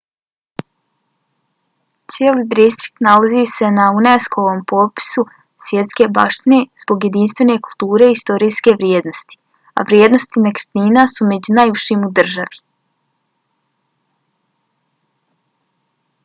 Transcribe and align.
cijeli 2.11 2.43
distrikt 2.55 3.03
nalazi 3.07 3.43
se 3.55 3.67
na 3.77 3.85
unesco-ovom 3.99 4.61
popisu 4.71 5.21
svjetske 5.67 6.07
baštine 6.17 6.59
zbog 6.85 7.05
jedinstvene 7.09 7.57
kulturne 7.69 8.07
i 8.13 8.17
historijske 8.17 8.75
vrijednosti 8.81 9.41
a 9.81 9.87
vrijednosti 9.93 10.45
nekretnina 10.49 11.07
su 11.15 11.31
među 11.35 11.57
najvišim 11.61 12.09
u 12.11 12.13
državi 12.23 12.63